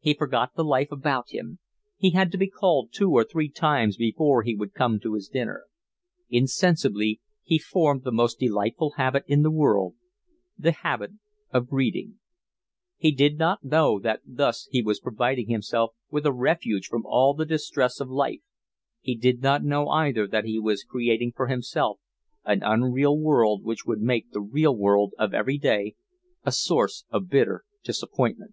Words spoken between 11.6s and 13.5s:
reading: he did